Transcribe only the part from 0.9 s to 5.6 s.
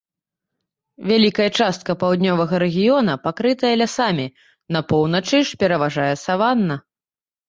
Вялікая частка паўднёвага рэгіёна пакрытая лясамі, на поўначы ж